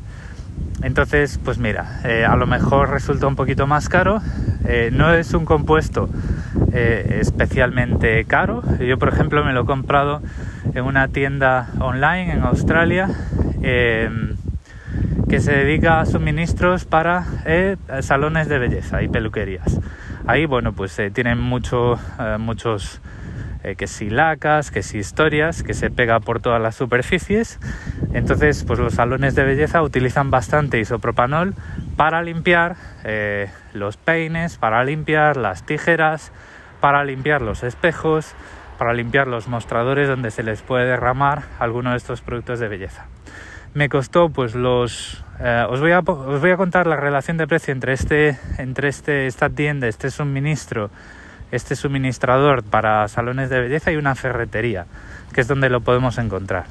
Entonces, 0.83 1.41
pues 1.45 1.59
mira, 1.59 2.01
eh, 2.05 2.25
a 2.25 2.37
lo 2.37 2.47
mejor 2.47 2.91
resulta 2.91 3.27
un 3.27 3.35
poquito 3.35 3.67
más 3.67 3.89
caro. 3.89 4.21
Eh, 4.67 4.91
no 4.93 5.13
es 5.13 5.35
un 5.35 5.45
compuesto 5.45 6.09
eh, 6.73 7.19
especialmente 7.21 8.25
caro. 8.27 8.63
Yo, 8.79 8.99
por 8.99 9.09
ejemplo, 9.09 9.45
me 9.45 9.53
lo 9.53 9.63
he 9.63 9.65
comprado 9.65 10.23
en 10.75 10.85
una 10.85 11.09
tienda 11.09 11.69
online 11.81 12.33
en 12.33 12.43
Australia 12.43 13.09
que 13.61 15.41
se 15.41 15.53
dedica 15.53 16.01
a 16.01 16.07
suministros 16.07 16.85
para 16.85 17.27
salones 18.01 18.49
de 18.49 18.59
belleza 18.59 19.03
y 19.03 19.09
peluquerías. 19.09 19.81
Ahí, 20.27 20.47
bueno, 20.47 20.73
pues 20.73 20.99
tienen 21.13 21.39
mucho, 21.39 21.99
eh, 23.71 23.77
que 23.77 23.87
si 23.87 24.11
lacas, 24.11 24.71
que 24.71 24.83
si 24.83 24.99
historias, 24.99 25.63
que 25.63 25.75
se 25.75 25.91
pega 25.91 26.21
por 26.21 26.41
todas 26.41 26.61
las 26.61 26.75
superficies. 26.75 27.59
Entonces, 28.13 28.65
pues 28.65 28.79
los 28.79 28.95
salones 28.95 29.35
de 29.35 29.45
belleza 29.45 29.83
utilizan 29.83 30.31
bastante 30.31 30.79
isopropanol 30.79 31.55
para 31.97 32.23
limpiar 32.23 32.77
los 33.73 33.97
peines, 33.97 34.59
para 34.59 34.85
limpiar 34.85 35.37
las 35.37 35.65
tijeras, 35.65 36.33
para 36.81 37.05
limpiar 37.05 37.43
los 37.43 37.63
espejos, 37.63 38.35
para 38.79 38.93
limpiar 38.93 39.27
los 39.27 39.49
mostradores 39.49 40.09
donde 40.09 40.31
se 40.31 40.43
les 40.43 40.63
puede 40.63 40.87
derramar 40.87 41.43
alguno 41.59 41.91
de 41.91 41.97
estos 41.97 42.21
productos 42.21 42.61
de 42.61 42.69
belleza 42.69 43.07
me 43.75 43.89
costó 43.89 44.31
pues 44.31 44.55
los 44.55 45.25
eh, 45.41 45.65
os, 45.69 45.81
voy 45.81 45.93
a, 45.93 46.01
os 46.01 46.41
voy 46.41 46.51
a 46.51 46.57
contar 46.57 46.87
la 46.87 46.97
relación 46.97 47.37
de 47.37 47.47
precio 47.47 47.73
entre 47.73 47.93
este 47.93 48.39
entre 48.59 48.89
este 48.89 49.27
esta 49.27 49.51
tienda 49.51 49.87
este 49.87 50.11
suministro 50.11 50.91
este 51.53 51.77
suministrador 51.77 52.63
para 52.63 53.07
salones 53.09 53.51
de 53.51 53.61
belleza 53.61 53.93
y 53.93 53.97
una 53.97 54.15
ferretería, 54.15 54.87
que 55.33 55.41
es 55.41 55.49
donde 55.49 55.71
lo 55.71 55.81
podemos 55.81 56.19
encontrar. 56.19 56.67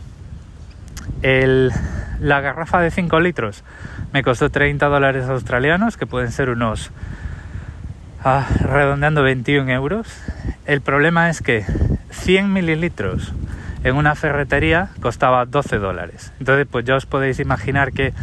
la 1.22 2.42
garrafa 2.42 2.82
de 2.82 2.92
5 2.92 3.20
litros 3.20 3.64
me 4.14 4.24
costó 4.24 4.50
30 4.50 4.86
dólares 4.88 5.26
australianos, 5.30 5.98
que 5.98 6.06
pueden 6.06 6.32
ser 6.32 6.50
unos, 6.50 6.92
ah, 8.24 8.48
redondeando 8.62 9.24
21 9.24 9.70
euros. 9.72 10.08
El 10.66 10.82
problema 10.82 11.30
es 11.30 11.42
que 11.42 11.66
100 12.12 12.52
mililitros 12.52 13.34
en 13.84 13.96
una 13.96 14.16
ferretería 14.16 14.90
costaba 15.02 15.46
12 15.46 15.78
dólares. 15.78 16.34
Entonces, 16.40 16.68
pues 16.70 16.86
ya 16.86 16.96
os 16.96 17.06
podéis 17.06 17.40
imaginar 17.40 17.92
que 17.92 18.14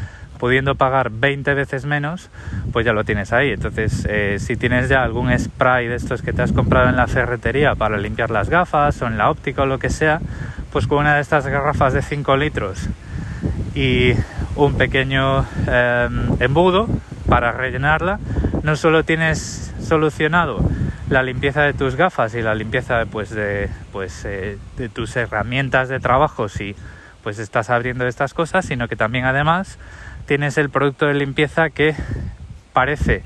pudiendo 0.45 0.75
pagar 0.75 1.09
20 1.09 1.55
veces 1.55 1.87
menos, 1.87 2.29
pues 2.71 2.85
ya 2.85 2.93
lo 2.93 3.03
tienes 3.03 3.33
ahí. 3.33 3.53
Entonces, 3.53 4.07
eh, 4.07 4.37
si 4.39 4.57
tienes 4.57 4.91
ya 4.91 5.03
algún 5.03 5.33
spray 5.39 5.89
de 5.89 5.95
estos 5.95 6.21
que 6.21 6.35
te 6.35 6.43
has 6.43 6.53
comprado 6.53 6.91
en 6.91 6.97
la 6.97 7.07
ferretería 7.07 7.75
para 7.77 7.97
limpiar 7.97 8.31
las 8.31 8.51
gafas 8.51 9.01
o 9.01 9.07
en 9.07 9.17
la 9.17 9.31
óptica 9.31 9.63
o 9.63 9.65
lo 9.65 9.79
que 9.79 9.89
sea, 9.89 10.21
pues 10.71 10.87
con 10.87 10.99
una 10.99 11.15
de 11.15 11.23
estas 11.23 11.47
garrafas 11.47 11.95
de 11.95 12.03
5 12.03 12.37
litros 12.37 12.91
y 13.75 14.13
un 14.55 14.75
pequeño 14.75 15.47
em, 15.67 16.37
embudo 16.41 16.91
para 17.27 17.51
rellenarla, 17.53 18.21
no 18.63 18.77
solo 18.77 19.03
tienes 19.03 19.73
solucionado 19.81 20.59
la 21.09 21.23
limpieza 21.23 21.63
de 21.63 21.73
tus 21.73 21.97
gafas 21.97 22.35
y 22.35 22.43
la 22.43 22.55
limpieza 22.55 23.07
pues, 23.11 23.31
de, 23.31 23.71
pues, 23.93 24.27
eh, 24.27 24.59
de 24.77 24.91
tus 24.91 25.17
herramientas 25.17 25.89
de 25.89 26.01
trabajo 26.01 26.51
si 26.51 26.77
pues 27.25 27.39
estás 27.39 27.71
abriendo 27.71 28.07
estas 28.07 28.35
cosas, 28.35 28.67
sino 28.67 28.87
que 28.87 28.97
también 28.97 29.25
además 29.25 29.79
tienes 30.27 30.59
el 30.59 30.71
producto 30.71 31.07
de 31.07 31.15
limpieza 31.15 31.71
que 31.71 31.95
parece, 32.73 33.23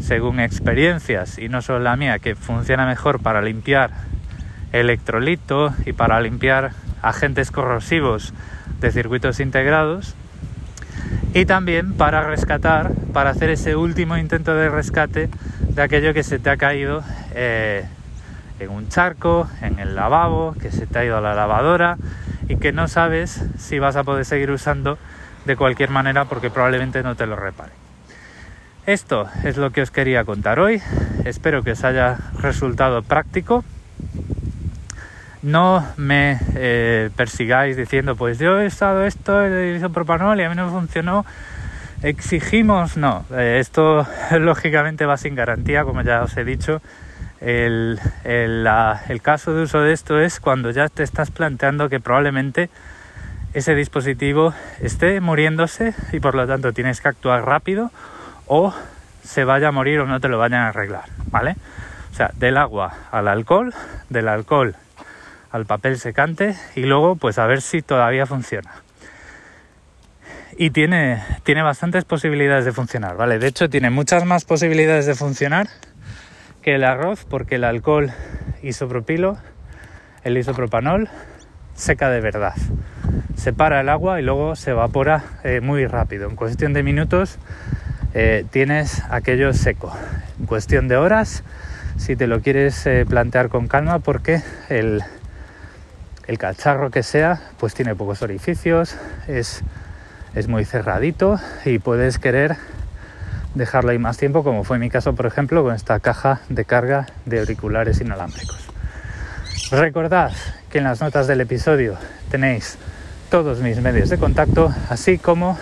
según 0.00 0.40
experiencias, 0.40 1.38
y 1.38 1.48
no 1.48 1.62
solo 1.62 1.80
la 1.80 1.96
mía, 1.96 2.18
que 2.18 2.34
funciona 2.34 2.86
mejor 2.86 3.20
para 3.20 3.42
limpiar 3.42 3.90
electrolito 4.72 5.72
y 5.86 5.92
para 5.92 6.20
limpiar 6.20 6.72
agentes 7.02 7.50
corrosivos 7.50 8.34
de 8.80 8.90
circuitos 8.90 9.40
integrados 9.40 10.14
y 11.34 11.46
también 11.46 11.94
para 11.94 12.22
rescatar, 12.24 12.92
para 13.12 13.30
hacer 13.30 13.50
ese 13.50 13.76
último 13.76 14.16
intento 14.16 14.54
de 14.54 14.68
rescate 14.68 15.28
de 15.60 15.82
aquello 15.82 16.12
que 16.12 16.22
se 16.22 16.38
te 16.38 16.50
ha 16.50 16.56
caído 16.56 17.02
eh, 17.34 17.84
en 18.60 18.70
un 18.70 18.88
charco, 18.88 19.48
en 19.62 19.78
el 19.78 19.94
lavabo, 19.94 20.54
que 20.60 20.70
se 20.70 20.86
te 20.86 20.98
ha 20.98 21.04
ido 21.04 21.16
a 21.16 21.20
la 21.20 21.34
lavadora 21.34 21.96
y 22.48 22.56
que 22.56 22.72
no 22.72 22.88
sabes 22.88 23.42
si 23.58 23.78
vas 23.78 23.96
a 23.96 24.04
poder 24.04 24.24
seguir 24.24 24.50
usando 24.50 24.98
de 25.48 25.56
cualquier 25.56 25.88
manera 25.88 26.26
porque 26.26 26.50
probablemente 26.50 27.02
no 27.02 27.16
te 27.16 27.26
lo 27.26 27.34
repare. 27.34 27.72
Esto 28.86 29.28
es 29.44 29.56
lo 29.56 29.70
que 29.70 29.80
os 29.80 29.90
quería 29.90 30.24
contar 30.24 30.60
hoy. 30.60 30.80
Espero 31.24 31.62
que 31.62 31.72
os 31.72 31.84
haya 31.84 32.18
resultado 32.38 33.02
práctico. 33.02 33.64
No 35.42 35.86
me 35.96 36.38
eh, 36.54 37.10
persigáis 37.16 37.76
diciendo, 37.76 38.14
pues 38.14 38.38
yo 38.38 38.60
he 38.60 38.66
estado 38.66 39.04
esto, 39.04 39.42
he 39.44 39.80
propanol 39.88 40.38
y 40.38 40.44
a 40.44 40.50
mí 40.50 40.54
no 40.54 40.70
funcionó. 40.70 41.24
Exigimos, 42.02 42.98
no. 42.98 43.24
Eh, 43.32 43.56
esto 43.58 44.06
lógicamente 44.38 45.06
va 45.06 45.16
sin 45.16 45.34
garantía, 45.34 45.84
como 45.84 46.02
ya 46.02 46.22
os 46.22 46.36
he 46.36 46.44
dicho. 46.44 46.82
El, 47.40 47.98
el 48.24 49.22
caso 49.22 49.54
de 49.54 49.62
uso 49.62 49.80
de 49.80 49.92
esto 49.92 50.20
es 50.20 50.40
cuando 50.40 50.70
ya 50.72 50.88
te 50.88 51.04
estás 51.04 51.30
planteando 51.30 51.88
que 51.88 52.00
probablemente 52.00 52.68
ese 53.54 53.74
dispositivo 53.74 54.52
esté 54.80 55.20
muriéndose 55.20 55.94
y 56.12 56.20
por 56.20 56.34
lo 56.34 56.46
tanto 56.46 56.72
tienes 56.72 57.00
que 57.00 57.08
actuar 57.08 57.44
rápido 57.44 57.90
o 58.46 58.74
se 59.22 59.44
vaya 59.44 59.68
a 59.68 59.72
morir 59.72 60.00
o 60.00 60.06
no 60.06 60.20
te 60.20 60.28
lo 60.28 60.38
vayan 60.38 60.60
a 60.60 60.68
arreglar, 60.68 61.04
¿vale? 61.30 61.56
O 62.12 62.14
sea, 62.14 62.30
del 62.36 62.56
agua 62.56 62.94
al 63.10 63.28
alcohol, 63.28 63.74
del 64.08 64.28
alcohol 64.28 64.76
al 65.50 65.64
papel 65.64 65.98
secante 65.98 66.56
y 66.76 66.82
luego 66.82 67.16
pues 67.16 67.38
a 67.38 67.46
ver 67.46 67.62
si 67.62 67.82
todavía 67.82 68.26
funciona. 68.26 68.70
Y 70.56 70.70
tiene, 70.70 71.22
tiene 71.44 71.62
bastantes 71.62 72.04
posibilidades 72.04 72.64
de 72.64 72.72
funcionar, 72.72 73.16
¿vale? 73.16 73.38
De 73.38 73.46
hecho 73.46 73.70
tiene 73.70 73.90
muchas 73.90 74.24
más 74.24 74.44
posibilidades 74.44 75.06
de 75.06 75.14
funcionar 75.14 75.68
que 76.62 76.74
el 76.74 76.84
arroz 76.84 77.24
porque 77.24 77.54
el 77.54 77.64
alcohol 77.64 78.10
isopropilo, 78.62 79.38
el 80.24 80.36
isopropanol, 80.36 81.08
seca 81.74 82.10
de 82.10 82.20
verdad 82.20 82.54
separa 83.36 83.80
el 83.80 83.88
agua 83.88 84.20
y 84.20 84.24
luego 84.24 84.56
se 84.56 84.70
evapora 84.70 85.24
eh, 85.44 85.60
muy 85.60 85.86
rápido. 85.86 86.28
En 86.28 86.36
cuestión 86.36 86.72
de 86.72 86.82
minutos 86.82 87.38
eh, 88.14 88.44
tienes 88.50 89.02
aquello 89.10 89.52
seco. 89.52 89.92
En 90.40 90.46
cuestión 90.46 90.88
de 90.88 90.96
horas, 90.96 91.44
si 91.96 92.16
te 92.16 92.26
lo 92.26 92.40
quieres 92.40 92.86
eh, 92.86 93.04
plantear 93.08 93.48
con 93.48 93.68
calma, 93.68 93.98
porque 93.98 94.42
el, 94.68 95.02
el, 96.26 96.38
cacharro 96.38 96.90
que 96.90 97.02
sea, 97.02 97.40
pues 97.58 97.74
tiene 97.74 97.94
pocos 97.94 98.22
orificios, 98.22 98.96
es, 99.26 99.62
es 100.34 100.48
muy 100.48 100.64
cerradito 100.64 101.38
y 101.64 101.78
puedes 101.78 102.18
querer 102.18 102.56
dejarlo 103.54 103.90
ahí 103.90 103.98
más 103.98 104.16
tiempo, 104.16 104.44
como 104.44 104.64
fue 104.64 104.78
mi 104.78 104.90
caso, 104.90 105.14
por 105.14 105.26
ejemplo, 105.26 105.62
con 105.62 105.74
esta 105.74 105.98
caja 106.00 106.40
de 106.48 106.64
carga 106.64 107.06
de 107.26 107.40
auriculares 107.40 108.00
inalámbricos. 108.00 108.68
Recordad 109.70 110.32
que 110.70 110.78
en 110.78 110.84
las 110.84 111.00
notas 111.00 111.26
del 111.26 111.40
episodio 111.40 111.96
tenéis 112.30 112.78
todos 113.30 113.60
mis 113.60 113.80
medios 113.80 114.08
de 114.08 114.18
contacto, 114.18 114.74
así 114.88 115.18
como 115.18 115.58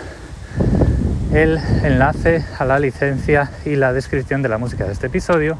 el 1.33 1.57
enlace 1.83 2.45
a 2.57 2.65
la 2.65 2.79
licencia 2.79 3.51
y 3.65 3.75
la 3.75 3.91
descripción 3.93 4.41
de 4.41 4.49
la 4.49 4.57
música 4.57 4.85
de 4.85 4.93
este 4.93 5.07
episodio. 5.07 5.57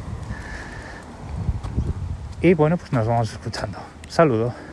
Y 2.41 2.53
bueno, 2.53 2.77
pues 2.77 2.93
nos 2.93 3.07
vamos 3.07 3.31
escuchando. 3.31 3.79
Saludo. 4.07 4.66